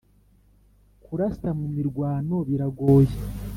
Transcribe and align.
kurasa 1.03 1.49
mumirwano 1.59 2.35
biragoye 2.47 3.13